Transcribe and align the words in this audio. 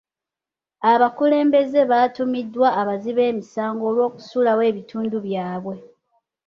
Abakulembeze 0.91 1.79
baatuumibwa 1.91 2.67
abazzi 2.81 3.11
b'emisango 3.17 3.83
olw'okusuulawo 3.91 4.61
ebitundu 4.71 5.17
byabwe. 5.25 5.75